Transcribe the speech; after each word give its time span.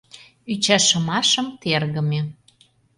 ӰЧАШЫМАШЫМ 0.53 1.47
ТЕРГЫМЕ 1.61 2.21